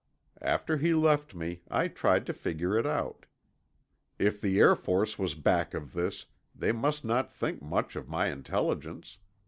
[0.41, 3.27] After he left me, I tried to figure it out.
[4.17, 8.29] If the Air Force was back of this, they must not think much of my
[8.29, 9.19] intelligence.